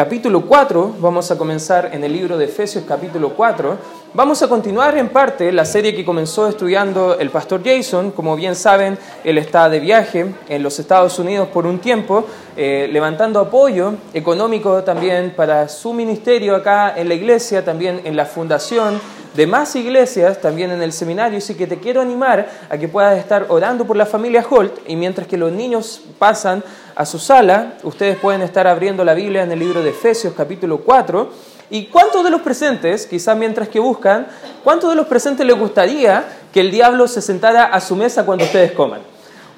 [0.00, 3.76] capítulo 4, vamos a comenzar en el libro de Efesios capítulo 4.
[4.14, 8.10] Vamos a continuar en parte la serie que comenzó estudiando el pastor Jason.
[8.12, 12.24] Como bien saben, él está de viaje en los Estados Unidos por un tiempo,
[12.56, 18.24] eh, levantando apoyo económico también para su ministerio acá en la iglesia, también en la
[18.24, 18.98] fundación
[19.34, 23.18] de más iglesias, también en el seminario, así que te quiero animar a que puedas
[23.18, 27.74] estar orando por la familia Holt y mientras que los niños pasan a su sala,
[27.82, 31.30] ustedes pueden estar abriendo la Biblia en el libro de Efesios capítulo 4.
[31.70, 34.26] ¿Y cuántos de los presentes, quizás mientras que buscan,
[34.64, 38.44] cuántos de los presentes les gustaría que el diablo se sentara a su mesa cuando
[38.44, 39.09] ustedes coman?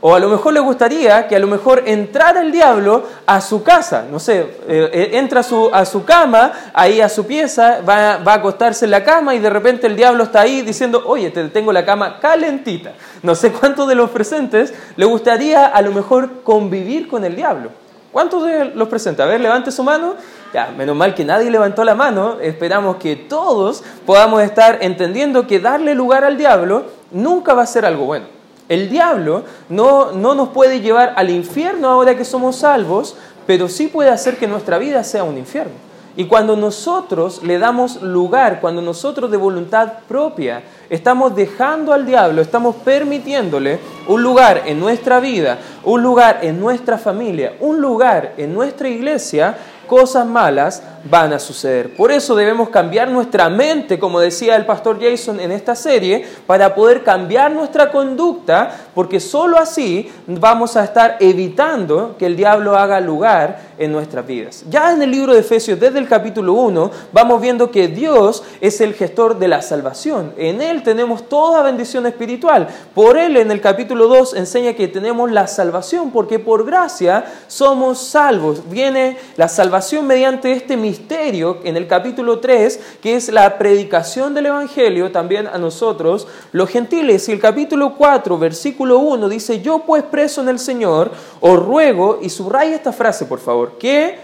[0.04, 3.62] O a lo mejor le gustaría que a lo mejor entrara el diablo a su
[3.62, 7.80] casa, no sé, eh, eh, entra a su, a su, cama, ahí a su pieza,
[7.88, 11.04] va, va, a acostarse en la cama y de repente el diablo está ahí diciendo,
[11.06, 12.94] oye, te tengo la cama calentita.
[13.22, 17.70] No sé cuántos de los presentes le gustaría a lo mejor convivir con el diablo.
[18.10, 19.24] ¿Cuántos de los presentes?
[19.24, 20.16] A ver, levante su mano.
[20.52, 22.40] Ya, menos mal que nadie levantó la mano.
[22.40, 27.86] Esperamos que todos podamos estar entendiendo que darle lugar al diablo nunca va a ser
[27.86, 28.41] algo bueno.
[28.72, 33.14] El diablo no, no nos puede llevar al infierno ahora que somos salvos,
[33.46, 35.74] pero sí puede hacer que nuestra vida sea un infierno.
[36.16, 42.40] Y cuando nosotros le damos lugar, cuando nosotros de voluntad propia estamos dejando al diablo,
[42.40, 43.78] estamos permitiéndole
[44.08, 49.54] un lugar en nuestra vida, un lugar en nuestra familia, un lugar en nuestra iglesia,
[49.92, 51.94] cosas malas van a suceder.
[51.94, 56.74] Por eso debemos cambiar nuestra mente, como decía el pastor Jason en esta serie, para
[56.74, 63.00] poder cambiar nuestra conducta, porque sólo así vamos a estar evitando que el diablo haga
[63.00, 64.64] lugar en nuestras vidas.
[64.70, 68.80] Ya en el libro de Efesios, desde el capítulo 1, vamos viendo que Dios es
[68.80, 70.32] el gestor de la salvación.
[70.36, 72.68] En Él tenemos toda bendición espiritual.
[72.94, 77.98] Por Él en el capítulo 2 enseña que tenemos la salvación, porque por gracia somos
[77.98, 78.62] salvos.
[78.70, 84.46] Viene la salvación mediante este misterio en el capítulo 3, que es la predicación del
[84.46, 87.28] Evangelio también a nosotros, los gentiles.
[87.28, 91.10] Y el capítulo 4, versículo 1 dice, yo pues preso en el Señor,
[91.40, 94.16] os ruego, y subraya esta frase por favor, que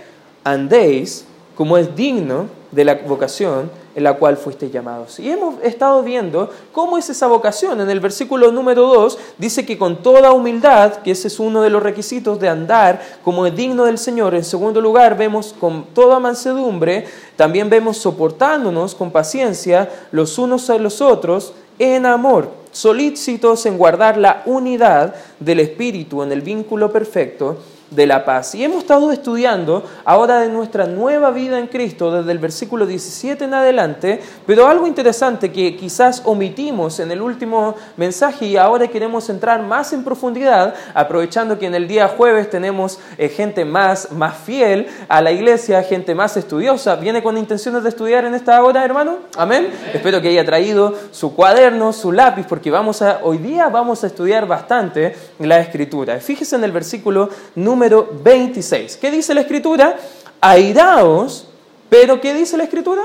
[0.45, 5.19] andéis como es digno de la vocación en la cual fuiste llamados.
[5.19, 7.81] Y hemos estado viendo cómo es esa vocación.
[7.81, 11.71] En el versículo número 2 dice que con toda humildad, que ese es uno de
[11.71, 14.37] los requisitos de andar como es digno del Señor.
[14.37, 20.79] En segundo lugar, vemos con toda mansedumbre, también vemos soportándonos con paciencia los unos a
[20.79, 27.57] los otros en amor, solícitos en guardar la unidad del Espíritu en el vínculo perfecto
[27.91, 28.55] de la paz.
[28.55, 33.45] Y hemos estado estudiando ahora de nuestra nueva vida en Cristo desde el versículo 17
[33.45, 39.31] en adelante, pero algo interesante que quizás omitimos en el último mensaje y ahora queremos
[39.31, 44.37] entrar más en profundidad, aprovechando que en el día jueves tenemos eh, gente más, más
[44.37, 46.97] fiel a la iglesia, gente más estudiosa.
[46.97, 49.19] ¿Viene con intenciones de estudiar en esta hora, hermano?
[49.37, 49.69] Amén.
[49.95, 54.09] Espero que haya traído su cuaderno, su lápiz, porque vamos a, hoy día vamos a
[54.09, 56.21] estudiar bastante la escritura.
[56.21, 58.97] Fíjese en el versículo número número 26.
[58.97, 59.97] ¿Qué dice la escritura?
[60.41, 61.47] Airaos,
[61.89, 63.03] pero ¿qué dice la escritura?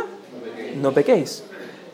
[0.81, 1.43] No pequéis.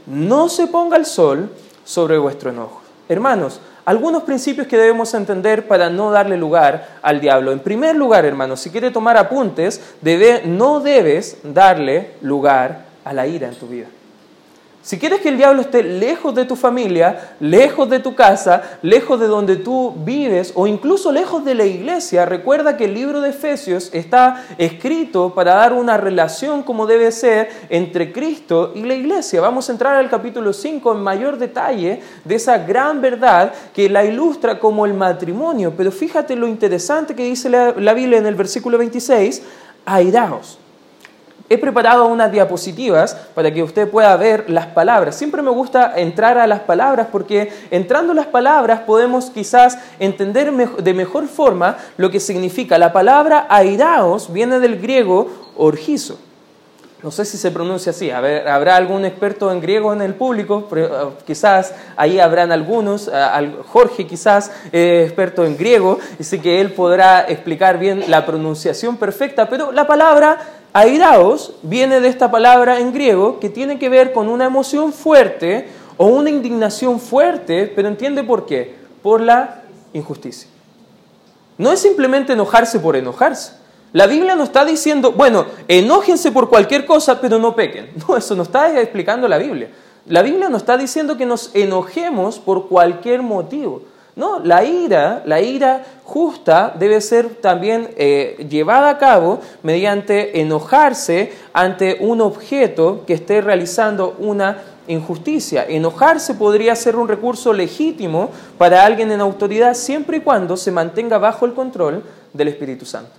[0.06, 1.50] No se ponga el sol
[1.84, 2.82] sobre vuestro enojo.
[3.10, 7.52] Hermanos, algunos principios que debemos entender para no darle lugar al diablo.
[7.52, 13.28] En primer lugar, hermanos, si quieres tomar apuntes, debe, no debes darle lugar a la
[13.28, 13.88] ira en tu vida.
[14.90, 19.20] Si quieres que el diablo esté lejos de tu familia, lejos de tu casa, lejos
[19.20, 23.30] de donde tú vives o incluso lejos de la iglesia, recuerda que el libro de
[23.30, 29.42] Efesios está escrito para dar una relación como debe ser entre Cristo y la iglesia.
[29.42, 34.04] Vamos a entrar al capítulo 5 en mayor detalle de esa gran verdad que la
[34.04, 35.72] ilustra como el matrimonio.
[35.78, 39.44] Pero fíjate lo interesante que dice la, Biblia en el versículo 26,
[39.86, 40.58] airaos.
[41.50, 45.16] He preparado unas diapositivas para que usted pueda ver las palabras.
[45.16, 50.54] Siempre me gusta entrar a las palabras porque entrando a las palabras podemos quizás entender
[50.54, 52.78] de mejor forma lo que significa.
[52.78, 55.28] La palabra airaos viene del griego
[55.58, 56.20] orgizo.
[57.02, 58.12] No sé si se pronuncia así.
[58.12, 60.68] ¿Habrá algún experto en griego en el público?
[60.76, 60.90] Eh,
[61.26, 63.10] quizás ahí habrán algunos.
[63.12, 68.98] Eh, Jorge quizás es experto en griego, así que él podrá explicar bien la pronunciación
[68.98, 69.48] perfecta.
[69.48, 70.40] Pero la palabra
[70.74, 75.68] Airaos viene de esta palabra en griego que tiene que ver con una emoción fuerte
[75.98, 79.64] o una indignación fuerte, pero entiende por qué, por la
[79.94, 80.48] injusticia.
[81.58, 83.54] No es simplemente enojarse por enojarse.
[83.92, 87.90] La Biblia no está diciendo, bueno, enójense por cualquier cosa, pero no pequen.
[88.08, 89.70] No, eso no está explicando la Biblia.
[90.06, 93.82] La Biblia no está diciendo que nos enojemos por cualquier motivo.
[94.20, 101.32] No, la ira, la ira justa debe ser también eh, llevada a cabo mediante enojarse
[101.54, 104.58] ante un objeto que esté realizando una
[104.90, 105.66] injusticia.
[105.66, 111.18] Enojarse podría ser un recurso legítimo para alguien en autoridad siempre y cuando se mantenga
[111.18, 113.12] bajo el control del Espíritu Santo.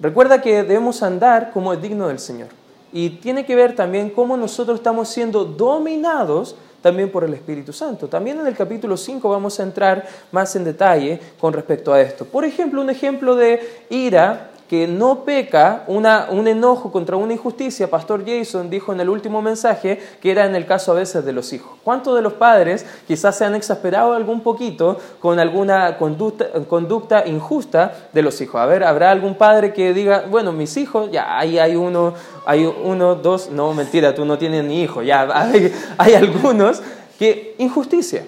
[0.00, 2.48] Recuerda que debemos andar como es digno del Señor.
[2.92, 8.08] Y tiene que ver también cómo nosotros estamos siendo dominados también por el Espíritu Santo.
[8.08, 12.26] También en el capítulo 5 vamos a entrar más en detalle con respecto a esto.
[12.26, 18.24] Por ejemplo, un ejemplo de ira que no peca un enojo contra una injusticia, Pastor
[18.26, 21.52] Jason dijo en el último mensaje que era en el caso a veces de los
[21.52, 21.72] hijos.
[21.84, 27.92] ¿Cuántos de los padres quizás se han exasperado algún poquito con alguna conducta, conducta injusta
[28.14, 28.62] de los hijos?
[28.62, 32.14] A ver, ¿habrá algún padre que diga, bueno, mis hijos, ya ahí hay uno,
[32.46, 36.80] hay uno, dos, no, mentira, tú no tienes ni hijo, ya hay, hay algunos
[37.18, 38.24] que injusticia.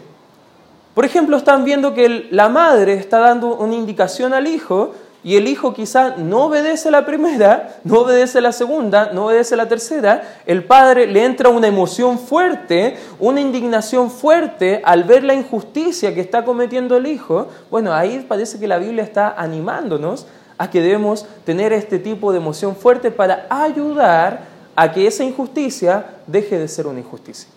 [0.94, 4.92] Por ejemplo, están viendo que la madre está dando una indicación al hijo
[5.24, 9.66] y el hijo quizá no obedece la primera, no obedece la segunda, no obedece la
[9.66, 16.14] tercera, el padre le entra una emoción fuerte, una indignación fuerte al ver la injusticia
[16.14, 17.48] que está cometiendo el hijo.
[17.70, 20.26] Bueno, ahí parece que la Biblia está animándonos
[20.58, 24.42] a que debemos tener este tipo de emoción fuerte para ayudar
[24.76, 27.48] a que esa injusticia deje de ser una injusticia.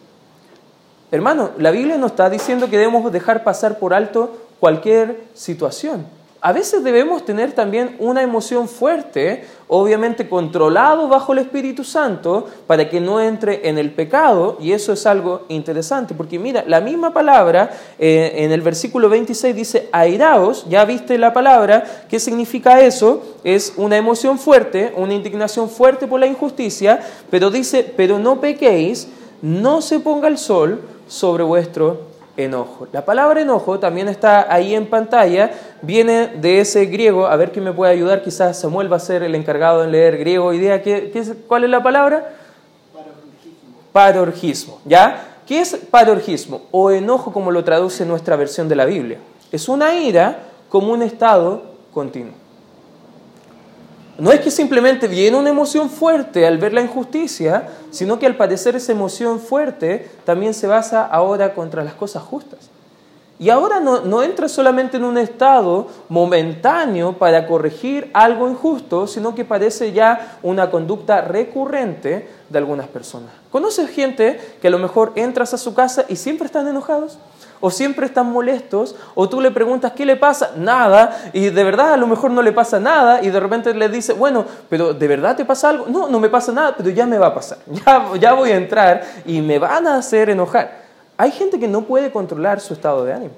[1.11, 6.53] Hermano, la Biblia nos está diciendo que debemos dejar pasar por alto cualquier situación a
[6.53, 13.01] veces debemos tener también una emoción fuerte, obviamente controlado bajo el Espíritu Santo, para que
[13.01, 17.71] no entre en el pecado, y eso es algo interesante, porque mira, la misma palabra
[17.97, 23.23] eh, en el versículo 26 dice, airaos, ya viste la palabra, ¿qué significa eso?
[23.43, 26.99] Es una emoción fuerte, una indignación fuerte por la injusticia,
[27.31, 29.07] pero dice, pero no pequéis,
[29.41, 32.87] no se ponga el sol sobre vuestro enojo.
[32.91, 35.51] La palabra enojo también está ahí en pantalla,
[35.81, 39.23] viene de ese griego, a ver quién me puede ayudar, quizás Samuel va a ser
[39.23, 40.81] el encargado en leer griego hoy día.
[40.81, 41.11] ¿Qué,
[41.47, 42.33] cuál es la palabra?
[42.93, 43.79] Parorgismo.
[43.91, 45.25] Parorgismo, ¿ya?
[45.47, 46.61] ¿Qué es parorgismo?
[46.71, 49.17] O enojo como lo traduce nuestra versión de la Biblia.
[49.51, 51.63] Es una ira como un estado
[51.93, 52.46] continuo.
[54.17, 58.35] No es que simplemente viene una emoción fuerte al ver la injusticia, sino que al
[58.35, 62.71] padecer esa emoción fuerte también se basa ahora contra las cosas justas.
[63.39, 69.35] Y ahora no, no, entra solamente en un estado momentáneo para corregir algo injusto, sino
[69.35, 73.29] que parece ya una conducta recurrente de algunas personas.
[73.51, 77.19] ¿Conoces gente que a lo mejor entras a su casa y siempre están enojados?
[77.59, 81.93] O siempre están molestos, o tú le preguntas qué le pasa, nada, y de verdad
[81.93, 85.07] a lo mejor no le pasa nada, y de repente le dice, bueno, pero ¿de
[85.07, 85.85] verdad te pasa algo?
[85.87, 88.57] No, no me pasa nada, pero ya me va a pasar, ya, ya voy a
[88.57, 90.85] entrar y me van a hacer enojar.
[91.17, 93.33] Hay gente que no puede controlar su estado de ánimo.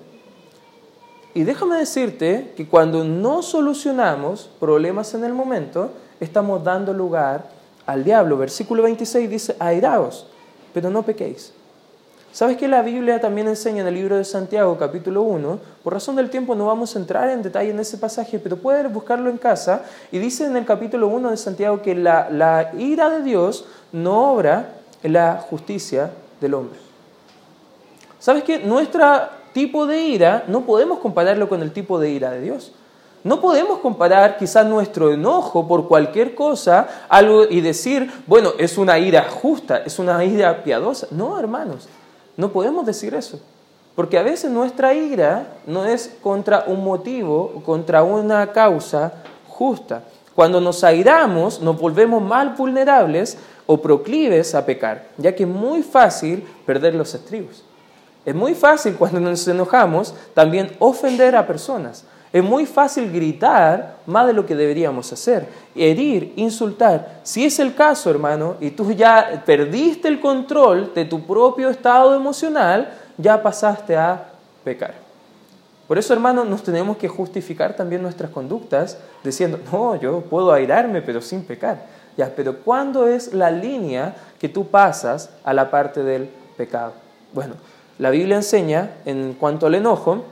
[1.34, 7.46] Y déjame decirte que cuando no solucionamos problemas en el momento, estamos dando lugar
[7.86, 8.38] al diablo.
[8.38, 10.28] Versículo 26 dice, airaos,
[10.74, 11.54] pero no pequéis.
[12.32, 15.60] ¿Sabes que la Biblia también enseña en el libro de Santiago, capítulo 1?
[15.84, 18.92] Por razón del tiempo no vamos a entrar en detalle en ese pasaje, pero puedes
[18.94, 19.82] buscarlo en casa.
[20.12, 24.76] Y dice en el capítulo 1 de Santiago que la, ira de Dios no obra
[25.02, 26.78] en la justicia del hombre.
[28.20, 29.06] ¿Sabes que nuestro
[29.54, 32.74] tipo de ira no podemos compararlo con el tipo de ira de Dios?
[33.24, 39.00] No podemos comparar quizás nuestro enojo por cualquier cosa algo y decir, bueno, es una
[39.00, 41.08] ira justa, es una ira piadosa.
[41.10, 41.90] No, hermanos.
[42.40, 43.38] No podemos decir eso.
[43.98, 49.12] Porque a veces nuestra ira no es contra un motivo, contra una causa
[49.46, 50.04] justa.
[50.36, 55.84] Cuando nos airamos, nos volvemos mal vulnerables o proclives a pecar, ya que es muy
[55.84, 57.66] fácil perder los estribos.
[58.24, 62.06] Es muy fácil cuando nos enojamos también ofender a personas.
[62.32, 67.22] Es muy fácil gritar más de lo que deberíamos hacer, herir, insultar.
[67.24, 72.16] Si es el caso, hermano, y tú ya perdiste el control de tu propio estado
[72.16, 74.30] emocional, ya pasaste a
[74.64, 74.94] pecar.
[75.88, 81.02] Por eso, hermano, nos tenemos que justificar también nuestras conductas diciendo, no, yo puedo airarme,
[81.02, 81.84] pero sin pecar.
[82.16, 86.94] Ya, pero ¿cuándo es la línea que tú pasas a la parte del pecado?
[87.34, 87.56] Bueno,
[87.98, 90.26] la Biblia enseña en cuanto al enojo,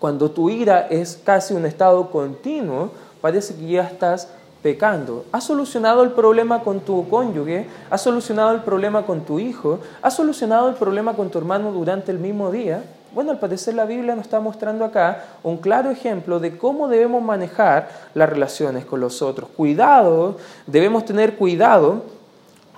[0.00, 2.90] cuando tu ira es casi un estado continuo,
[3.20, 4.28] parece que ya estás
[4.62, 5.26] pecando.
[5.30, 7.66] ¿Has solucionado el problema con tu cónyuge?
[7.90, 9.78] ¿Has solucionado el problema con tu hijo?
[10.02, 12.82] ¿Has solucionado el problema con tu hermano durante el mismo día?
[13.12, 17.22] Bueno, al parecer la Biblia nos está mostrando acá un claro ejemplo de cómo debemos
[17.22, 19.50] manejar las relaciones con los otros.
[19.54, 22.04] Cuidado, debemos tener cuidado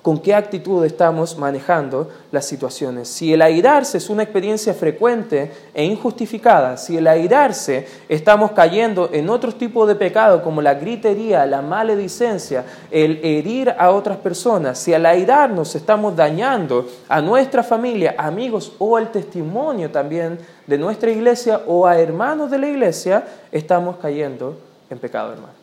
[0.02, 3.08] con qué actitud estamos manejando las situaciones.
[3.08, 9.30] Si el airarse es una experiencia frecuente e injustificada, si el airarse estamos cayendo en
[9.30, 14.92] otros tipos de pecado como la gritería, la maledicencia, el herir a otras personas, si
[14.92, 21.60] al airarnos estamos dañando a nuestra familia, amigos o al testimonio también de nuestra iglesia
[21.66, 24.58] o a hermanos de la iglesia, estamos cayendo
[24.90, 25.54] en pecado, hermano.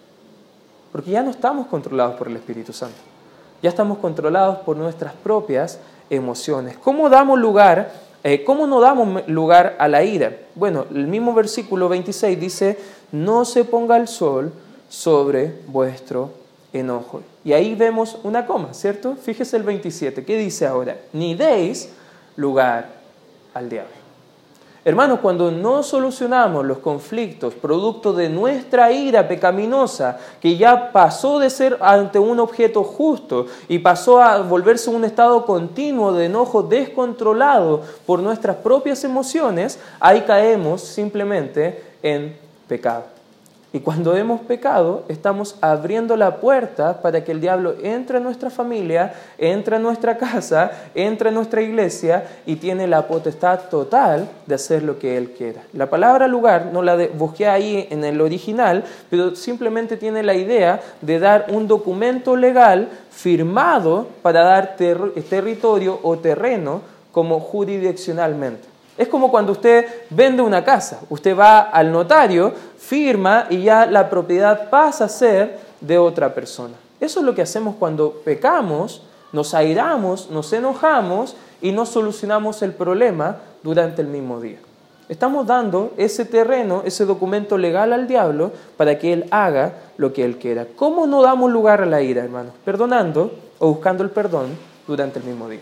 [0.93, 3.18] Porque ya no estamos controlados por el Espíritu Santo.
[3.61, 6.77] Ya estamos controlados por nuestras propias emociones.
[6.77, 7.91] ¿Cómo damos lugar,
[8.23, 10.37] eh, cómo no damos lugar a la ira?
[10.55, 12.77] Bueno, el mismo versículo 26 dice,
[13.11, 14.53] no se ponga el sol
[14.87, 16.31] sobre vuestro
[16.73, 17.21] enojo.
[17.43, 19.15] Y ahí vemos una coma, ¿cierto?
[19.15, 20.97] Fíjese el 27, ¿qué dice ahora?
[21.13, 21.89] Ni deis
[22.35, 22.89] lugar
[23.53, 23.98] al diablo.
[24.89, 31.51] Hermanos, cuando no solucionamos los conflictos producto de nuestra ira pecaminosa, que ya pasó de
[31.51, 37.83] ser ante un objeto justo y pasó a volverse un estado continuo de enojo descontrolado
[38.07, 42.35] por nuestras propias emociones, ahí caemos simplemente en
[42.67, 43.18] pecado.
[43.71, 49.13] Y cuando hemos pecado, estamos abriendo la puerta para que el diablo entre nuestra familia,
[49.37, 54.81] entre a nuestra casa, entre a nuestra iglesia y tiene la potestad total de hacer
[54.81, 55.61] lo que él quiera.
[55.73, 60.79] La palabra lugar no la busqué ahí en el original, pero simplemente tiene la idea
[61.01, 68.78] de dar un documento legal firmado para dar territorio o terreno como jurisdiccionalmente.
[68.99, 74.09] Es como cuando usted vende una casa, usted va al notario, firma y ya la
[74.09, 76.73] propiedad pasa a ser de otra persona.
[76.99, 82.73] Eso es lo que hacemos cuando pecamos, nos airamos, nos enojamos y no solucionamos el
[82.73, 84.57] problema durante el mismo día.
[85.07, 90.25] Estamos dando ese terreno, ese documento legal al diablo para que él haga lo que
[90.25, 90.67] él quiera.
[90.75, 92.51] ¿Cómo no damos lugar a la ira, hermanos?
[92.65, 94.49] Perdonando o buscando el perdón
[94.85, 95.61] durante el mismo día.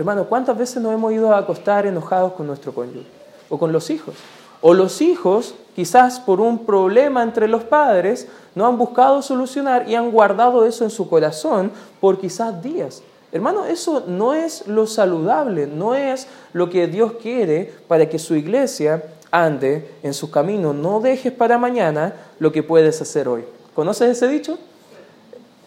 [0.00, 3.04] Hermano, ¿cuántas veces nos hemos ido a acostar enojados con nuestro cónyuge?
[3.50, 4.14] O con los hijos.
[4.62, 9.96] O los hijos, quizás por un problema entre los padres, no han buscado solucionar y
[9.96, 13.02] han guardado eso en su corazón por quizás días.
[13.30, 18.34] Hermano, eso no es lo saludable, no es lo que Dios quiere para que su
[18.34, 20.72] iglesia ande en su camino.
[20.72, 23.44] No dejes para mañana lo que puedes hacer hoy.
[23.74, 24.56] ¿Conoces ese dicho?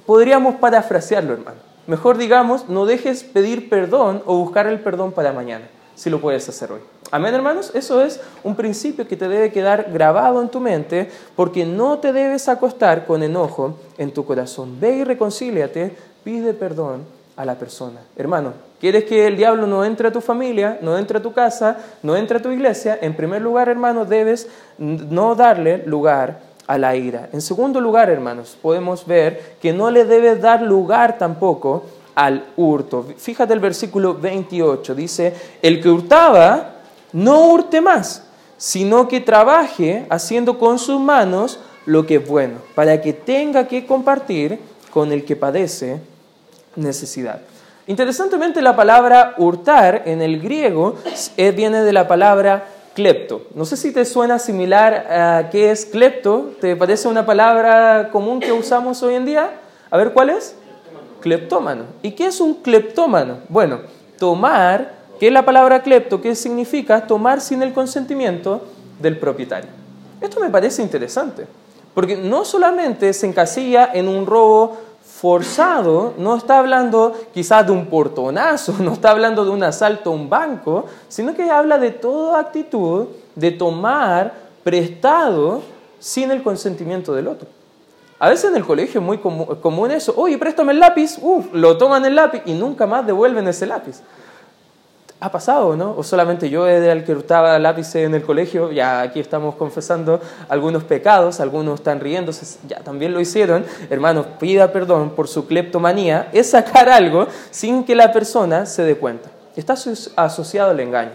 [0.08, 1.73] Podríamos parafrasearlo, hermano.
[1.86, 6.48] Mejor digamos, no dejes pedir perdón o buscar el perdón para mañana, si lo puedes
[6.48, 6.80] hacer hoy.
[7.12, 7.72] Amén, hermanos.
[7.76, 12.14] Eso es un principio que te debe quedar grabado en tu mente, porque no te
[12.14, 14.80] debes acostar con enojo en tu corazón.
[14.80, 17.04] Ve y reconcíliate, pide perdón
[17.36, 18.00] a la persona.
[18.16, 21.78] Hermano, ¿quieres que el diablo no entre a tu familia, no entre a tu casa,
[22.02, 22.98] no entre a tu iglesia?
[23.02, 24.48] En primer lugar, hermano, debes
[24.78, 27.30] no darle lugar a la ira.
[27.34, 31.84] En segundo lugar, hermanos, podemos ver que no le debe dar lugar tampoco
[32.16, 33.06] al hurto.
[33.18, 36.76] Fíjate el versículo 28, dice, el que hurtaba,
[37.12, 38.24] no hurte más,
[38.58, 43.86] sino que trabaje haciendo con sus manos lo que es bueno, para que tenga que
[43.86, 44.60] compartir
[44.92, 46.00] con el que padece
[46.76, 47.42] necesidad.
[47.88, 50.96] Interesantemente, la palabra hurtar en el griego
[51.36, 53.48] viene de la palabra Clepto.
[53.56, 56.52] No sé si te suena similar a qué es clepto.
[56.62, 59.50] ¿Te parece una palabra común que usamos hoy en día?
[59.90, 60.56] A ver, ¿cuál es?
[61.20, 61.86] Cleptómano.
[62.04, 63.38] ¿Y qué es un cleptómano?
[63.50, 63.80] Bueno,
[64.20, 66.22] tomar, ¿qué es la palabra clepto?
[66.22, 67.08] ¿Qué significa?
[67.08, 68.62] Tomar sin el consentimiento
[69.00, 69.70] del propietario.
[70.22, 71.48] Esto me parece interesante,
[71.94, 74.78] porque no solamente se encasilla en un robo
[75.24, 80.14] forzado no está hablando quizás de un portonazo, no está hablando de un asalto a
[80.14, 84.34] un banco, sino que habla de toda actitud de tomar
[84.66, 85.62] prestado
[85.98, 87.48] sin el consentimiento del otro.
[88.20, 91.78] A veces en el colegio es muy común eso, oye, préstame el lápiz, Uf, lo
[91.78, 94.02] toman el lápiz y nunca más devuelven ese lápiz
[95.24, 95.96] ha pasado, ¿no?
[95.96, 100.20] O solamente yo era el que hurtaba lápices en el colegio, ya aquí estamos confesando
[100.50, 103.64] algunos pecados, algunos están riéndose, ya también lo hicieron.
[103.90, 108.98] Hermanos, pida perdón por su cleptomanía, es sacar algo sin que la persona se dé
[108.98, 109.30] cuenta.
[109.56, 109.76] Está
[110.18, 111.14] asociado al engaño.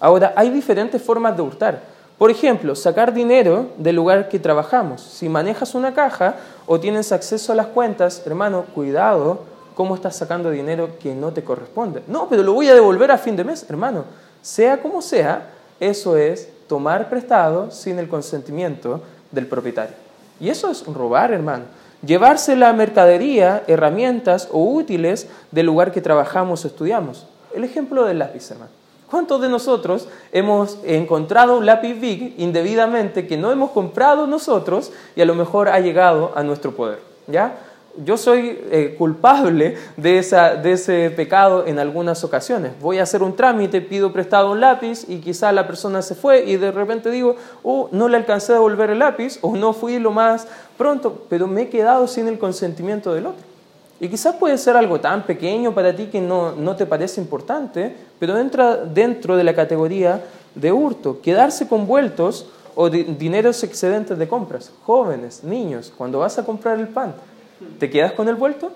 [0.00, 1.82] Ahora, hay diferentes formas de hurtar.
[2.18, 5.02] Por ejemplo, sacar dinero del lugar que trabajamos.
[5.02, 6.34] Si manejas una caja
[6.66, 11.44] o tienes acceso a las cuentas, hermano, cuidado cómo estás sacando dinero que no te
[11.44, 12.02] corresponde.
[12.08, 14.04] No, pero lo voy a devolver a fin de mes, hermano.
[14.40, 19.94] Sea como sea, eso es tomar prestado sin el consentimiento del propietario.
[20.40, 21.64] Y eso es robar, hermano.
[22.04, 27.26] Llevarse la mercadería, herramientas o útiles del lugar que trabajamos o estudiamos.
[27.54, 28.70] El ejemplo del lápiz, hermano.
[29.10, 35.20] ¿Cuántos de nosotros hemos encontrado un lápiz big indebidamente que no hemos comprado nosotros y
[35.20, 36.98] a lo mejor ha llegado a nuestro poder?
[37.26, 37.58] ¿Ya?
[38.04, 42.72] Yo soy eh, culpable de, esa, de ese pecado en algunas ocasiones.
[42.80, 46.44] Voy a hacer un trámite, pido prestado un lápiz y quizá la persona se fue
[46.44, 49.98] y de repente digo, oh, no le alcancé a devolver el lápiz o no fui
[49.98, 53.44] lo más pronto, pero me he quedado sin el consentimiento del otro.
[53.98, 57.96] Y quizás puede ser algo tan pequeño para ti que no, no te parece importante,
[58.18, 60.22] pero entra dentro de la categoría
[60.54, 64.70] de hurto, quedarse con vueltos o dineros excedentes de compras.
[64.84, 67.14] Jóvenes, niños, cuando vas a comprar el pan,
[67.78, 68.72] ¿te quedas con el vuelto?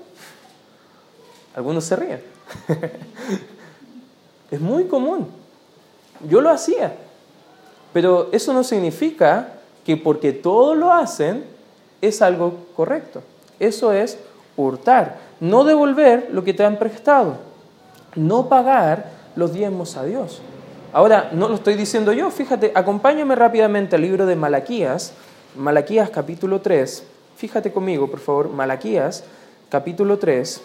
[1.54, 2.22] Algunos se ríen.
[4.50, 5.28] es muy común.
[6.28, 6.94] Yo lo hacía.
[7.92, 11.44] Pero eso no significa que porque todos lo hacen
[12.00, 13.22] es algo correcto.
[13.58, 14.18] Eso es
[14.56, 17.38] hurtar, no devolver lo que te han prestado,
[18.14, 20.40] no pagar los diezmos a Dios.
[20.92, 25.12] Ahora, no lo estoy diciendo yo, fíjate, acompáñame rápidamente al libro de Malaquías,
[25.56, 27.04] Malaquías capítulo 3,
[27.36, 29.24] fíjate conmigo, por favor, Malaquías
[29.68, 30.60] capítulo 3,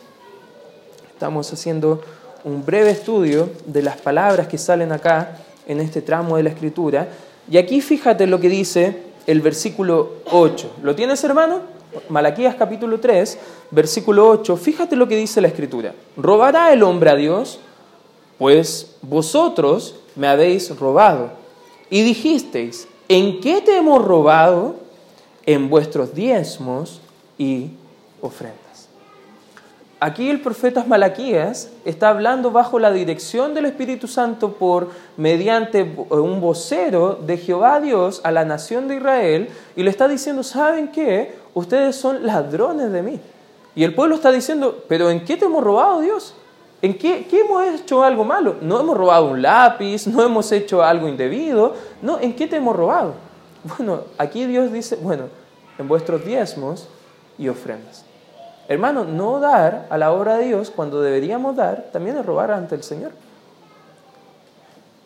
[1.14, 2.02] estamos haciendo
[2.44, 7.08] un breve estudio de las palabras que salen acá en este tramo de la escritura,
[7.50, 10.78] y aquí fíjate lo que dice el versículo 8.
[10.84, 11.62] ¿Lo tienes, hermano?
[12.10, 13.38] Malaquías capítulo 3,
[13.72, 15.94] versículo 8, fíjate lo que dice la escritura.
[16.18, 17.60] ¿Robará el hombre a Dios?
[18.38, 21.32] Pues vosotros me habéis robado.
[21.90, 24.85] Y dijisteis, ¿en qué te hemos robado?
[25.46, 27.02] En vuestros diezmos
[27.38, 27.72] y
[28.22, 28.66] ofrendas.
[30.00, 36.42] Aquí el profeta Malaquías está hablando bajo la dirección del Espíritu Santo por mediante un
[36.42, 41.36] vocero de Jehová Dios a la nación de Israel y le está diciendo, ¿saben qué?
[41.54, 43.20] Ustedes son ladrones de mí.
[43.74, 46.34] Y el pueblo está diciendo, ¿pero en qué te hemos robado Dios?
[46.82, 48.58] ¿En qué, hemos hecho algo malo?
[48.62, 52.76] No hemos robado un lápiz, no hemos hecho algo indebido, no, ¿en qué te hemos
[52.76, 53.14] robado?
[53.66, 55.24] Bueno, aquí Dios dice, bueno,
[55.80, 56.88] en vuestros diezmos
[57.40, 58.06] y ofrendas.
[58.68, 62.76] Hermano, no dar a la obra de Dios cuando deberíamos dar, también es robar ante
[62.76, 63.12] el Señor.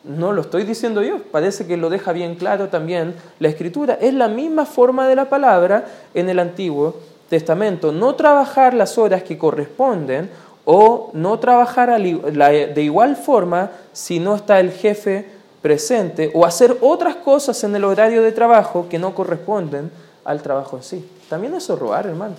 [0.03, 3.97] No lo estoy diciendo yo, parece que lo deja bien claro también la Escritura.
[4.01, 6.95] Es la misma forma de la palabra en el Antiguo
[7.29, 7.93] Testamento.
[7.93, 10.29] No trabajar las horas que corresponden
[10.65, 17.17] o no trabajar de igual forma si no está el jefe presente o hacer otras
[17.17, 19.91] cosas en el horario de trabajo que no corresponden
[20.23, 21.09] al trabajo en sí.
[21.29, 22.35] También eso es robar, hermano.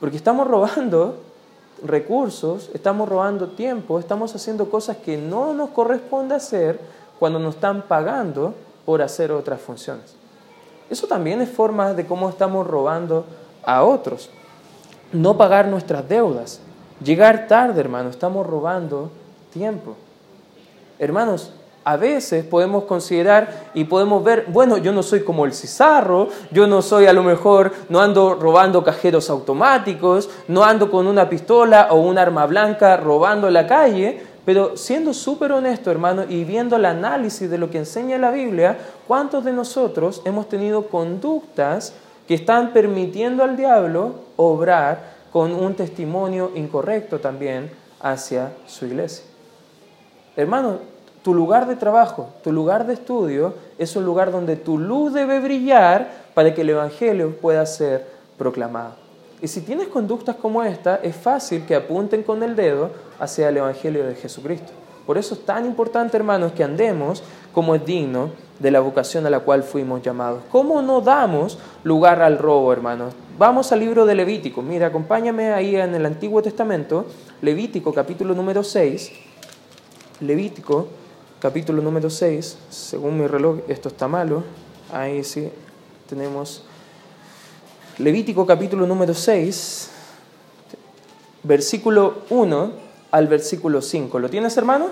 [0.00, 1.16] Porque estamos robando
[1.84, 6.80] recursos, estamos robando tiempo, estamos haciendo cosas que no nos corresponde hacer
[7.18, 10.14] cuando nos están pagando por hacer otras funciones.
[10.90, 13.26] Eso también es forma de cómo estamos robando
[13.64, 14.30] a otros.
[15.12, 16.60] No pagar nuestras deudas.
[17.02, 19.10] Llegar tarde, hermano, estamos robando
[19.52, 19.94] tiempo.
[20.98, 21.52] Hermanos,
[21.88, 26.66] a veces podemos considerar y podemos ver, bueno, yo no soy como el cizarro, yo
[26.66, 31.88] no soy a lo mejor, no ando robando cajeros automáticos, no ando con una pistola
[31.90, 36.84] o un arma blanca robando la calle, pero siendo súper honesto, hermano, y viendo el
[36.84, 41.94] análisis de lo que enseña la Biblia, ¿cuántos de nosotros hemos tenido conductas
[42.26, 49.24] que están permitiendo al diablo obrar con un testimonio incorrecto también hacia su iglesia?
[50.36, 55.12] Hermano, tu lugar de trabajo, tu lugar de estudio es un lugar donde tu luz
[55.12, 58.92] debe brillar para que el Evangelio pueda ser proclamado.
[59.40, 63.56] Y si tienes conductas como esta, es fácil que apunten con el dedo hacia el
[63.56, 64.72] Evangelio de Jesucristo.
[65.06, 69.30] Por eso es tan importante, hermanos, que andemos como es digno de la vocación a
[69.30, 70.42] la cual fuimos llamados.
[70.50, 73.14] ¿Cómo no damos lugar al robo, hermanos?
[73.38, 74.60] Vamos al libro de Levítico.
[74.60, 77.06] Mira, acompáñame ahí en el Antiguo Testamento,
[77.40, 79.12] Levítico capítulo número 6.
[80.20, 80.88] Levítico
[81.40, 84.42] capítulo número 6, según mi reloj, esto está malo,
[84.92, 85.50] ahí sí
[86.08, 86.64] tenemos
[87.98, 89.90] Levítico capítulo número 6,
[91.42, 92.70] versículo 1
[93.10, 94.20] al versículo 5.
[94.20, 94.86] ¿Lo tienes, hermano?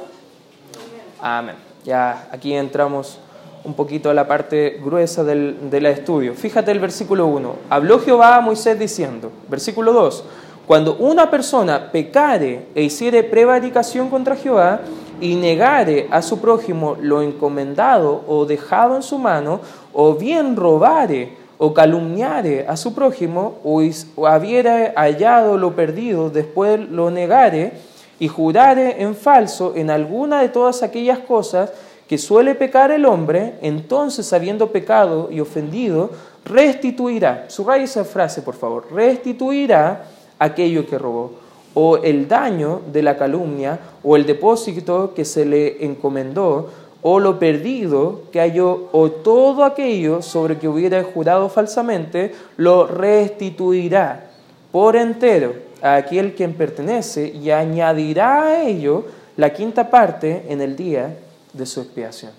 [1.20, 1.54] Amén.
[1.84, 3.20] Ya aquí entramos
[3.62, 6.34] un poquito a la parte gruesa del, del estudio.
[6.34, 7.56] Fíjate el versículo 1.
[7.70, 10.24] Habló Jehová a Moisés diciendo, versículo 2,
[10.66, 14.80] cuando una persona pecare e hiciere prevaricación contra Jehová,
[15.20, 19.60] y negare a su prójimo lo encomendado o dejado en su mano,
[19.92, 23.80] o bien robare o calumniare a su prójimo, o,
[24.26, 27.72] habiera hallado lo perdido, después lo negare,
[28.18, 31.72] y jurare en falso en alguna de todas aquellas cosas
[32.08, 36.10] que suele pecar el hombre, entonces habiendo pecado y ofendido,
[36.44, 40.04] restituirá, subraya esa frase por favor, restituirá
[40.38, 41.45] aquello que robó
[41.78, 46.70] o el daño de la calumnia, o el depósito que se le encomendó,
[47.02, 54.30] o lo perdido que halló, o todo aquello sobre que hubiera jurado falsamente, lo restituirá.
[54.72, 59.04] por entero a aquel quien pertenece y añadirá a ello
[59.36, 61.14] la quinta parte en el día
[61.52, 62.32] de su expiación.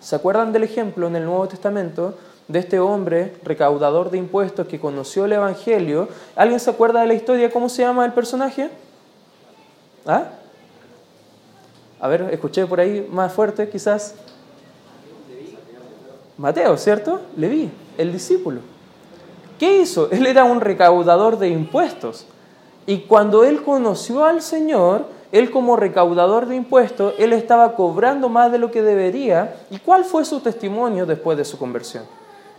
[0.00, 2.16] ¿Se acuerdan del ejemplo en el Nuevo Testamento
[2.50, 6.08] de este hombre recaudador de impuestos que conoció el Evangelio?
[6.34, 7.50] ¿Alguien se acuerda de la historia?
[7.50, 8.68] ¿Cómo se llama el personaje?
[10.04, 10.24] ¿Ah?
[12.00, 14.16] A ver, escuché por ahí más fuerte quizás.
[16.36, 17.20] Mateo, ¿cierto?
[17.36, 18.60] Leví, el discípulo.
[19.58, 20.10] ¿Qué hizo?
[20.10, 22.26] Él era un recaudador de impuestos.
[22.86, 28.50] Y cuando él conoció al Señor, él como recaudador de impuestos, él estaba cobrando más
[28.50, 29.54] de lo que debería.
[29.70, 32.04] ¿Y cuál fue su testimonio después de su conversión?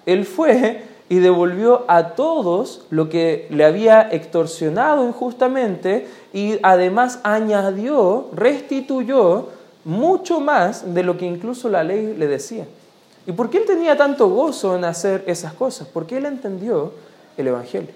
[0.05, 8.29] Él fue y devolvió a todos lo que le había extorsionado injustamente y además añadió,
[8.33, 9.49] restituyó
[9.83, 12.65] mucho más de lo que incluso la ley le decía.
[13.27, 15.87] ¿Y por qué él tenía tanto gozo en hacer esas cosas?
[15.87, 16.93] Porque él entendió
[17.37, 17.91] el Evangelio.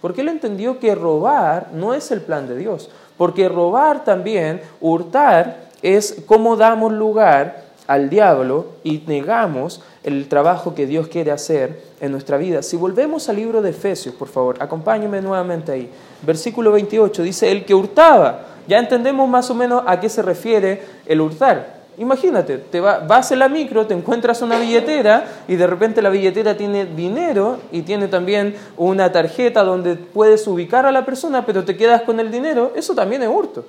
[0.00, 2.90] Porque él entendió que robar no es el plan de Dios.
[3.16, 10.86] Porque robar también, hurtar, es como damos lugar al diablo y negamos el trabajo que
[10.86, 12.62] Dios quiere hacer en nuestra vida.
[12.62, 15.90] Si volvemos al libro de Efesios, por favor, acompáñenme nuevamente ahí.
[16.22, 20.82] Versículo 28 dice, el que hurtaba, ya entendemos más o menos a qué se refiere
[21.06, 21.84] el hurtar.
[21.96, 26.56] Imagínate, te vas en la micro, te encuentras una billetera y de repente la billetera
[26.56, 31.76] tiene dinero y tiene también una tarjeta donde puedes ubicar a la persona, pero te
[31.76, 33.64] quedas con el dinero, eso también es hurto.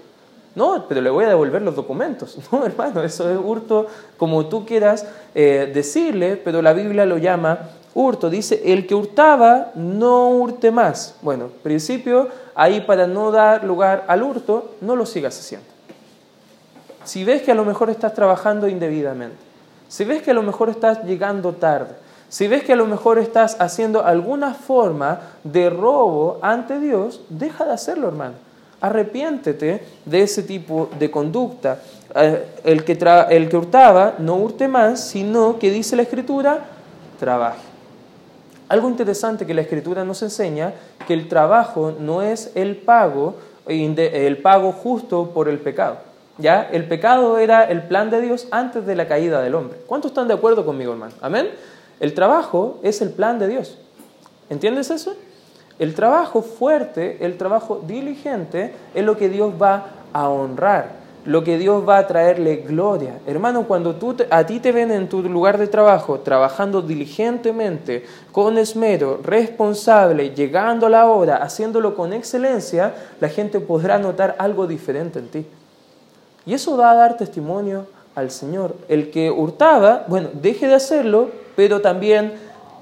[0.55, 2.37] No, pero le voy a devolver los documentos.
[2.51, 3.87] No, hermano, eso es hurto
[4.17, 7.59] como tú quieras eh, decirle, pero la Biblia lo llama
[7.93, 8.29] hurto.
[8.29, 11.15] Dice, el que hurtaba, no hurte más.
[11.21, 15.67] Bueno, principio, ahí para no dar lugar al hurto, no lo sigas haciendo.
[17.03, 19.37] Si ves que a lo mejor estás trabajando indebidamente,
[19.89, 21.93] si ves que a lo mejor estás llegando tarde,
[22.29, 27.65] si ves que a lo mejor estás haciendo alguna forma de robo ante Dios, deja
[27.65, 28.44] de hacerlo, hermano
[28.85, 31.79] arrepiéntete de ese tipo de conducta.
[32.15, 32.97] Eh, el que,
[33.29, 36.65] el que hurtaba no hurte más, sino que dice la Escritura,
[37.19, 37.61] trabaje.
[38.67, 40.73] Algo interesante que la Escritura nos enseña,
[41.07, 43.35] que el trabajo no es el pago,
[43.67, 45.97] el pago justo por el pecado.
[46.37, 46.67] ¿Ya?
[46.71, 49.77] El pecado era el plan de Dios antes de la caída del hombre.
[49.87, 51.13] ¿Cuántos están de acuerdo conmigo, hermano?
[51.21, 51.49] Amén.
[51.99, 53.77] El trabajo es el plan de Dios.
[54.49, 55.15] ¿Entiendes eso?
[55.77, 60.91] El trabajo fuerte, el trabajo diligente es lo que Dios va a honrar,
[61.25, 63.19] lo que Dios va a traerle gloria.
[63.27, 68.57] Hermano, cuando tú, a ti te ven en tu lugar de trabajo trabajando diligentemente, con
[68.57, 75.19] esmero, responsable, llegando a la hora, haciéndolo con excelencia, la gente podrá notar algo diferente
[75.19, 75.45] en ti.
[76.45, 78.75] Y eso va a dar testimonio al Señor.
[78.87, 82.33] El que hurtaba, bueno, deje de hacerlo, pero también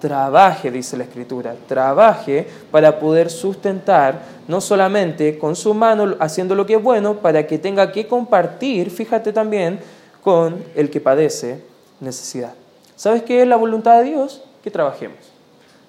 [0.03, 6.65] trabaje, dice la Escritura, trabaje para poder sustentar, no solamente con su mano haciendo lo
[6.65, 9.79] que es bueno, para que tenga que compartir, fíjate también,
[10.21, 11.63] con el que padece
[12.01, 12.51] necesidad.
[12.97, 14.43] ¿Sabes qué es la voluntad de Dios?
[14.61, 15.19] Que trabajemos.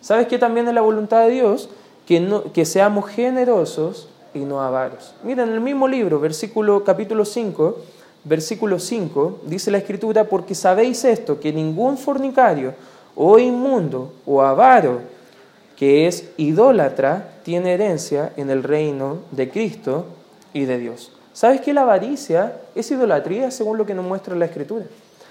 [0.01, 1.69] ¿Sabes qué también es la voluntad de Dios?
[2.07, 5.13] Que, no, que seamos generosos y no avaros.
[5.25, 7.79] Mira, en el mismo libro, versículo capítulo 5,
[8.23, 12.75] versículo 5, dice la Escritura, porque sabéis esto, que ningún fornicario,
[13.17, 15.01] o inmundo o avaro,
[15.77, 20.07] que es idólatra, tiene herencia en el reino de Cristo
[20.53, 21.13] y de Dios.
[21.33, 24.87] ¿Sabes que la avaricia es idolatría según lo que nos muestra la Escritura?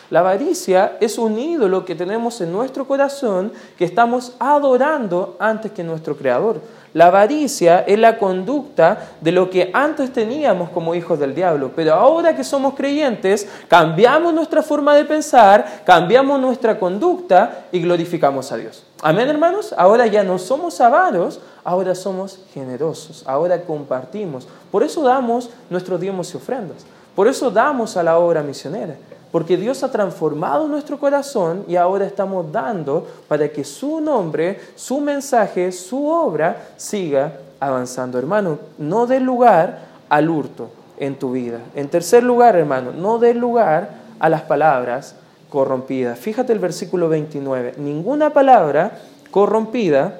[0.09, 5.83] La avaricia es un ídolo que tenemos en nuestro corazón que estamos adorando antes que
[5.83, 6.61] nuestro Creador.
[6.93, 11.95] La avaricia es la conducta de lo que antes teníamos como hijos del diablo, pero
[11.95, 18.57] ahora que somos creyentes, cambiamos nuestra forma de pensar, cambiamos nuestra conducta y glorificamos a
[18.57, 18.83] Dios.
[19.01, 19.73] Amén, hermanos.
[19.75, 24.47] Ahora ya no somos avaros, ahora somos generosos, ahora compartimos.
[24.71, 26.85] Por eso damos nuestros diezmos y ofrendas.
[27.15, 28.95] Por eso damos a la obra misionera
[29.33, 35.01] porque Dios ha transformado nuestro corazón y ahora estamos dando para que su nombre, su
[35.01, 38.19] mensaje, su obra siga avanzando.
[38.19, 40.69] Hermano, no dé lugar al hurto
[40.99, 41.61] en tu vida.
[41.73, 45.15] En tercer lugar, hermano, no dé lugar a las palabras
[45.49, 46.19] corrompidas.
[46.19, 47.73] Fíjate el versículo 29.
[47.77, 48.99] Ninguna palabra
[49.31, 50.19] corrompida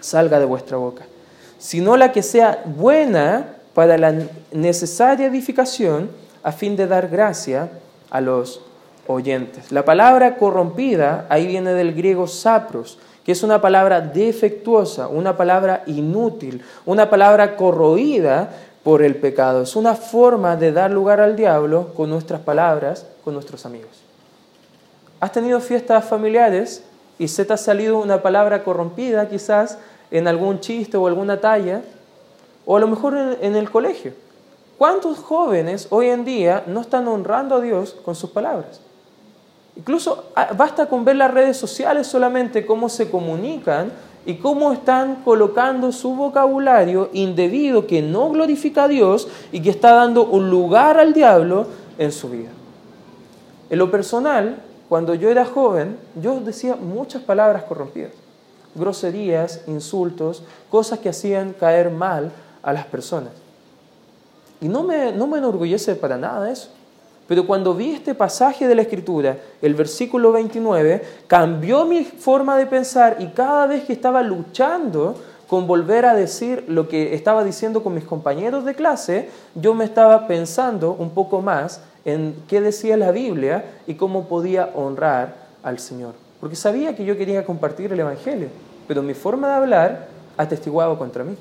[0.00, 1.04] salga de vuestra boca,
[1.58, 4.14] sino la que sea buena para la
[4.52, 6.08] necesaria edificación
[6.42, 7.68] a fin de dar gracia
[8.10, 8.60] a los
[9.06, 9.72] oyentes.
[9.72, 15.82] La palabra corrompida ahí viene del griego sapros, que es una palabra defectuosa, una palabra
[15.86, 18.50] inútil, una palabra corroída
[18.82, 19.62] por el pecado.
[19.62, 24.02] Es una forma de dar lugar al diablo con nuestras palabras, con nuestros amigos.
[25.20, 26.84] ¿Has tenido fiestas familiares
[27.18, 29.78] y se te ha salido una palabra corrompida quizás
[30.10, 31.82] en algún chiste o alguna talla,
[32.64, 34.12] o a lo mejor en, el colegio.
[34.78, 38.80] ¿Cuántos jóvenes hoy en día no están honrando a Dios con sus palabras?
[39.74, 43.90] Incluso ah, basta con ver las redes sociales solamente cómo se comunican
[44.24, 49.94] y cómo están colocando su vocabulario indebido que no glorifica a Dios y que está
[49.94, 51.66] dando un lugar al diablo
[51.98, 52.50] en su vida.
[53.70, 58.12] En lo personal, cuando yo era joven, yo decía muchas palabras corrompidas,
[58.76, 62.30] groserías, insultos, cosas que hacían caer mal
[62.62, 63.47] a las personas.
[64.60, 66.70] Y no me, no me enorgullece para nada eso.
[67.28, 72.66] Pero cuando vi este pasaje de la Escritura, el versículo 29, cambió mi forma de
[72.66, 75.14] pensar y cada vez que estaba luchando
[75.46, 79.84] con volver a decir lo que estaba diciendo con mis compañeros de clase, yo me
[79.84, 85.78] estaba pensando un poco más en qué decía la Biblia y cómo podía honrar al
[85.78, 86.14] Señor.
[86.40, 88.48] Porque sabía que yo quería compartir el Evangelio,
[88.86, 91.36] pero mi forma de hablar atestiguaba contra mí.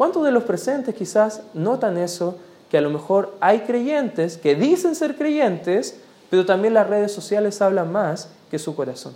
[0.00, 2.38] ¿Cuántos de los presentes quizás notan eso?
[2.70, 7.60] Que a lo mejor hay creyentes que dicen ser creyentes, pero también las redes sociales
[7.60, 9.12] hablan más que su corazón.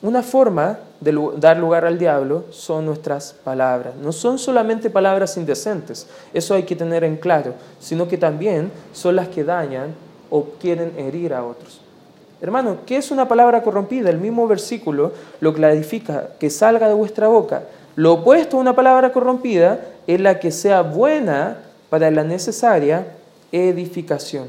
[0.00, 3.96] Una forma de dar lugar al diablo son nuestras palabras.
[3.96, 9.16] No son solamente palabras indecentes, eso hay que tener en claro, sino que también son
[9.16, 9.92] las que dañan
[10.30, 11.80] o quieren herir a otros.
[12.40, 14.08] Hermano, ¿qué es una palabra corrompida?
[14.08, 15.10] El mismo versículo
[15.40, 17.64] lo clarifica, que salga de vuestra boca.
[17.96, 23.06] Lo opuesto a una palabra corrompida es la que sea buena para la necesaria
[23.52, 24.48] edificación,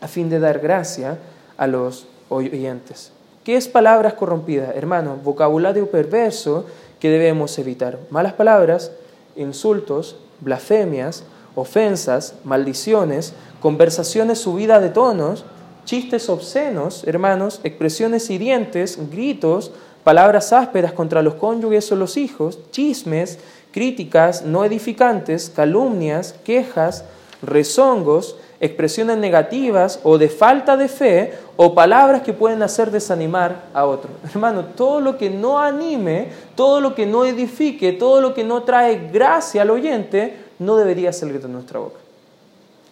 [0.00, 1.18] a fin de dar gracia
[1.56, 3.12] a los oyentes.
[3.42, 4.76] ¿Qué es palabras corrompidas?
[4.76, 6.66] Hermano, vocabulario perverso
[7.00, 7.98] que debemos evitar.
[8.08, 8.92] Malas palabras,
[9.34, 11.24] insultos, blasfemias,
[11.56, 15.44] ofensas, maldiciones, conversaciones subidas de tonos,
[15.84, 19.72] chistes obscenos, hermanos, expresiones hirientes, gritos,
[20.04, 23.38] palabras ásperas contra los cónyuges o los hijos, chismes,
[23.72, 27.04] críticas no edificantes, calumnias, quejas,
[27.42, 33.86] rezongos, expresiones negativas o de falta de fe o palabras que pueden hacer desanimar a
[33.86, 34.10] otro.
[34.30, 38.62] Hermano, todo lo que no anime, todo lo que no edifique, todo lo que no
[38.62, 41.98] trae gracia al oyente, no debería salir de nuestra boca.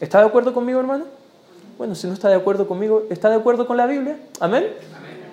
[0.01, 1.05] ¿Está de acuerdo conmigo, hermano?
[1.77, 4.16] Bueno, si no está de acuerdo conmigo, ¿está de acuerdo con la Biblia?
[4.40, 4.64] Amén.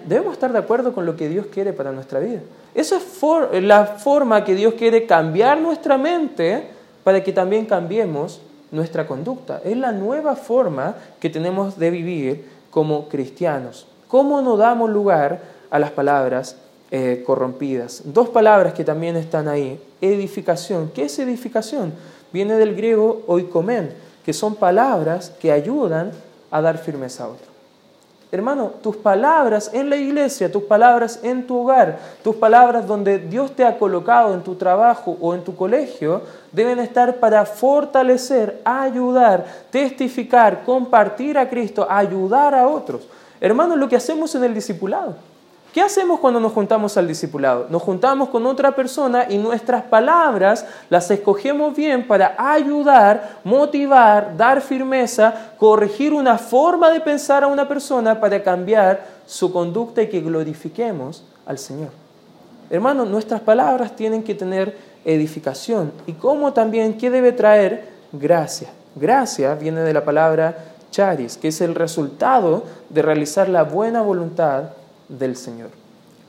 [0.08, 2.42] Debemos estar de acuerdo con lo que Dios quiere para nuestra vida.
[2.76, 6.68] Esa es la forma que Dios quiere cambiar nuestra mente
[7.04, 8.42] para que también cambiemos
[8.72, 9.62] nuestra conducta.
[9.64, 13.88] Es la nueva forma que tenemos de vivir como cristianos.
[14.08, 15.42] ¿Cómo no damos lugar
[15.72, 16.58] a las palabras
[16.92, 18.04] eh, corrompidas?
[18.06, 19.82] Dos palabras que también están ahí.
[20.02, 20.92] Edificación.
[20.94, 21.94] ¿Qué es edificación?
[22.32, 23.92] Viene del griego oikomen,
[24.24, 26.12] que son palabras que ayudan
[26.52, 27.55] a dar firmeza a otro.
[28.32, 33.56] Hermano, tus palabras en la iglesia, tus palabras en tu hogar, tus palabras donde Dios
[33.56, 39.46] te ha colocado en tu trabajo o en tu colegio, deben estar para fortalecer, ayudar,
[39.70, 43.08] testificar, compartir a Cristo, ayudar a otros.
[43.40, 45.16] Hermano, lo que hacemos en el discipulado.
[45.76, 47.68] ¿Qué hacemos cuando nos juntamos al discipulado?
[47.70, 54.62] Nos juntamos con otra persona y nuestras palabras las escogemos bien para ayudar, motivar, dar
[54.62, 60.22] firmeza, corregir una forma de pensar a una persona para cambiar su conducta y que
[60.22, 61.90] glorifiquemos al Señor.
[62.70, 65.92] Hermanos, nuestras palabras tienen que tener edificación.
[66.08, 66.98] ¿Y cómo también?
[66.98, 67.90] ¿Qué debe traer?
[68.14, 68.70] Gracia.
[68.96, 70.56] Gracia viene de la palabra
[70.90, 74.70] charis, que es el resultado de realizar la buena voluntad
[75.10, 75.70] del Señor.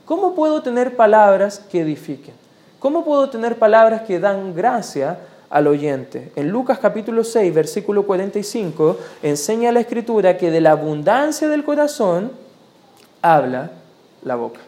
[0.05, 2.35] ¿Cómo puedo tener palabras que edifiquen?
[2.79, 5.19] ¿Cómo puedo tener palabras que dan gracia
[5.51, 6.31] al oyente?
[6.37, 12.31] En Lucas capítulo 6, versículo 45, enseña la escritura que de la abundancia del corazón
[13.23, 13.71] habla
[14.23, 14.61] la boca.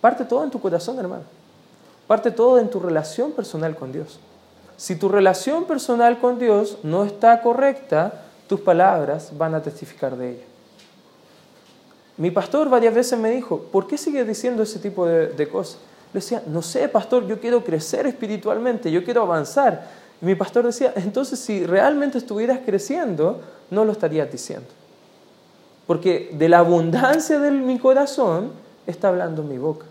[0.00, 1.24] Parte todo en tu corazón, hermano.
[2.06, 4.20] Parte todo en tu relación personal con Dios.
[4.76, 10.32] Si tu relación personal con Dios no está correcta, tus palabras van a testificar de
[10.32, 10.44] ella.
[12.16, 15.78] Mi pastor varias veces me dijo, ¿por qué sigues diciendo ese tipo de, cosas?
[16.12, 19.88] Le decía, no sé, pastor, yo quiero crecer espiritualmente, yo quiero avanzar.
[20.22, 24.68] Y mi pastor decía, entonces si realmente estuvieras creciendo, no lo estarías diciendo.
[25.88, 28.52] Porque de la abundancia de mi corazón
[28.86, 29.86] está hablando mi boca.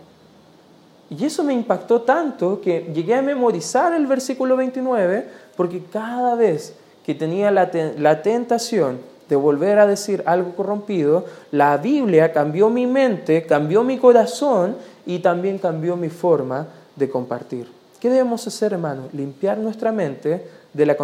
[1.10, 6.74] Y eso me impactó tanto que llegué a memorizar el versículo 29 porque cada vez
[7.04, 12.86] que tenía la, la tentación de volver a decir algo corrompido, la Biblia cambió mi
[12.86, 17.68] mente, cambió mi corazón y también cambió mi forma de compartir.
[18.00, 19.08] ¿Qué debemos hacer, hermano?
[19.12, 20.96] Limpiar nuestra mente de la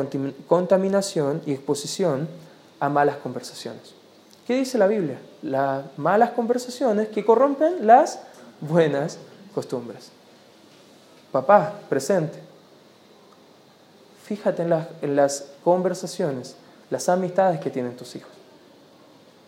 [0.46, 2.28] contaminación y exposición
[2.78, 3.94] a malas conversaciones.
[4.46, 5.18] ¿Qué dice la Biblia?
[5.42, 8.20] Las malas conversaciones que corrompen las
[8.60, 9.18] buenas
[9.54, 10.10] costumbres.
[11.32, 12.38] Papá, presente.
[14.24, 16.56] Fíjate en las, en las conversaciones,
[16.90, 18.30] las amistades que tienen tus hijos.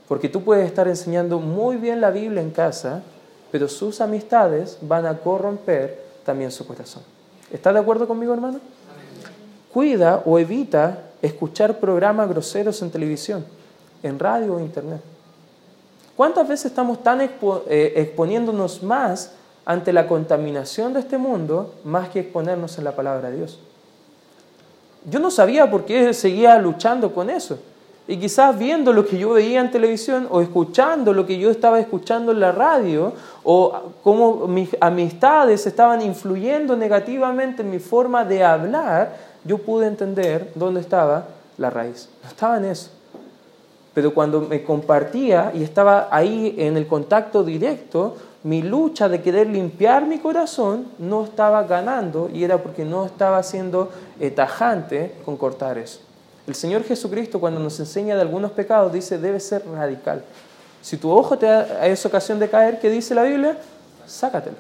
[0.09, 3.03] Porque tú puedes estar enseñando muy bien la Biblia en casa,
[3.51, 7.03] pero sus amistades van a corromper también su corazón.
[7.53, 8.61] ¿Estás de acuerdo conmigo, hermano?
[9.73, 13.45] Cuida o evita escuchar programas groseros en televisión,
[14.03, 15.01] en radio o internet.
[16.17, 17.29] ¿Cuántas veces estamos tan eh,
[17.97, 19.33] exponiéndonos más
[19.65, 23.59] ante la contaminación de este mundo más que exponernos en la palabra de Dios?
[25.11, 27.59] Yo no sabía por qué seguía luchando con eso.
[28.09, 31.79] Y quizás viendo lo que yo veía en televisión o escuchando lo que yo estaba
[31.79, 33.13] escuchando en la radio
[33.45, 40.51] o cómo mis amistades estaban influyendo negativamente en mi forma de hablar, yo pude entender
[40.57, 41.27] dónde estaba
[41.59, 42.09] la raíz.
[42.23, 42.91] No estaba en eso.
[43.95, 49.47] Pero cuando me compartía y estaba ahí en el contacto directo, mi lucha de querer
[49.47, 53.91] limpiar mi corazón no estaba ganando y era porque no estaba siendo
[54.35, 56.01] tajante con cortar eso.
[56.47, 60.25] El Señor Jesucristo cuando nos enseña de algunos pecados dice debe ser radical.
[60.81, 61.49] Si tu ojo te
[61.85, 63.57] es ocasión de caer, ¿qué dice la Biblia?
[64.07, 64.57] Sácatelo.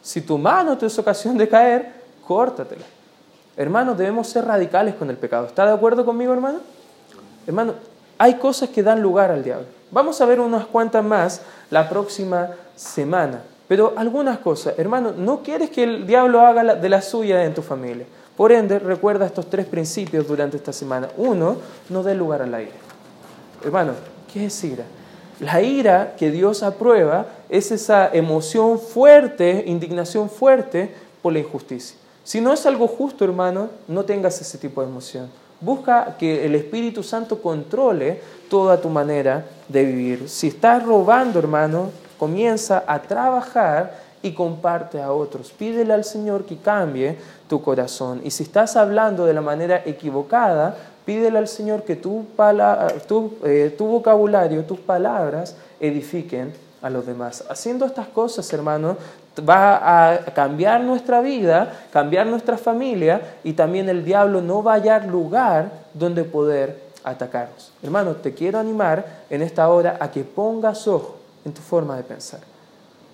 [0.00, 1.92] Si tu mano te es ocasión de caer,
[2.26, 2.84] córtatela.
[3.56, 5.46] Hermanos, debemos ser radicales con el pecado.
[5.46, 6.60] ¿Está de acuerdo conmigo, hermano?
[7.46, 7.74] Hermano,
[8.18, 9.66] hay cosas que dan lugar al diablo.
[9.90, 13.42] Vamos a ver unas cuantas más la próxima semana.
[13.68, 17.62] Pero algunas cosas, hermano, no quieres que el diablo haga de la suya en tu
[17.62, 18.06] familia.
[18.36, 21.08] Por ende, recuerda estos tres principios durante esta semana.
[21.16, 21.56] Uno,
[21.88, 22.72] no dé lugar a la ira.
[23.64, 23.92] Hermano,
[24.32, 24.84] ¿qué es ira?
[25.40, 31.96] La ira que Dios aprueba es esa emoción fuerte, indignación fuerte por la injusticia.
[32.22, 35.30] Si no es algo justo, hermano, no tengas ese tipo de emoción.
[35.60, 38.20] Busca que el Espíritu Santo controle
[38.54, 40.28] toda tu manera de vivir.
[40.28, 45.50] Si estás robando, hermano, comienza a trabajar y comparte a otros.
[45.50, 48.20] Pídele al Señor que cambie tu corazón.
[48.22, 52.26] Y si estás hablando de la manera equivocada, pídele al Señor que tu,
[53.42, 57.44] eh, tu vocabulario, tus palabras edifiquen a los demás.
[57.50, 58.96] Haciendo estas cosas, hermano,
[59.36, 64.76] va a cambiar nuestra vida, cambiar nuestra familia y también el diablo no va a
[64.76, 67.72] hallar lugar donde poder atacarnos.
[67.82, 72.02] Hermano, te quiero animar en esta hora a que pongas ojo en tu forma de
[72.02, 72.40] pensar.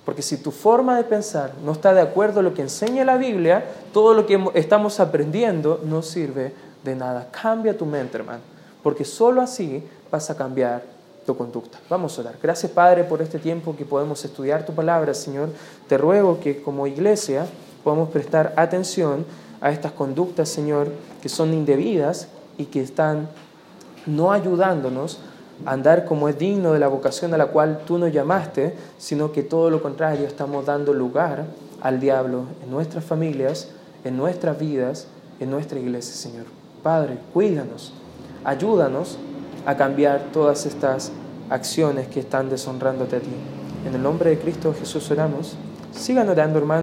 [0.04, 3.16] Porque si tu forma de pensar no está de acuerdo a lo que enseña la
[3.16, 7.28] Biblia, todo lo que estamos aprendiendo no sirve de nada.
[7.30, 8.40] Cambia tu mente, hermano,
[8.82, 10.82] porque solo así vas a cambiar
[11.26, 11.78] tu conducta.
[11.88, 12.34] Vamos a orar.
[12.42, 15.50] Gracias, Padre, por este tiempo que podemos estudiar tu palabra, Señor.
[15.86, 17.46] Te ruego que como iglesia
[17.84, 19.26] podamos prestar atención
[19.60, 20.88] a estas conductas, Señor,
[21.20, 23.28] que son indebidas y que están
[24.06, 25.20] no ayudándonos
[25.66, 29.42] andar como es digno de la vocación a la cual tú nos llamaste, sino que
[29.42, 31.44] todo lo contrario, estamos dando lugar
[31.80, 33.68] al diablo en nuestras familias,
[34.04, 35.06] en nuestras vidas,
[35.38, 36.46] en nuestra iglesia, Señor.
[36.82, 37.92] Padre, cuídanos,
[38.44, 39.18] ayúdanos
[39.66, 41.12] a cambiar todas estas
[41.50, 43.28] acciones que están deshonrándote a ti.
[43.86, 45.56] En el nombre de Cristo Jesús oramos.
[45.92, 46.78] Sigan orando, hermanos.